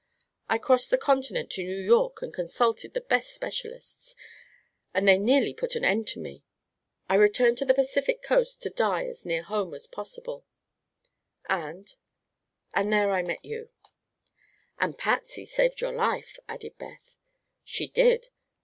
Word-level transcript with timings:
I 0.49 0.57
crossed 0.57 0.89
the 0.89 0.97
continent 0.97 1.51
to 1.51 1.63
New 1.63 1.77
York 1.79 2.23
and 2.23 2.33
consulted 2.33 2.95
the 2.95 3.01
best 3.01 3.35
specialists 3.35 4.15
and 4.95 5.07
they 5.07 5.19
nearly 5.19 5.53
put 5.53 5.75
an 5.75 5.85
end 5.85 6.07
to 6.07 6.19
me. 6.19 6.43
I 7.07 7.13
returned 7.13 7.59
to 7.59 7.65
the 7.65 7.75
Pacific 7.75 8.23
coast 8.23 8.63
to 8.63 8.71
die 8.71 9.05
as 9.05 9.27
near 9.27 9.43
home 9.43 9.75
as 9.75 9.85
possible, 9.85 10.43
and 11.47 11.87
and 12.73 12.91
there 12.91 13.11
I 13.11 13.21
met 13.21 13.45
you." 13.45 13.69
"And 14.79 14.97
Patsy 14.97 15.45
saved 15.45 15.81
your 15.81 15.93
life," 15.93 16.39
added 16.49 16.79
Beth. 16.79 17.15
"She 17.63 17.87
did. 17.87 18.29